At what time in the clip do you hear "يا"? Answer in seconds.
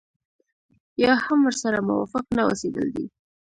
1.03-1.13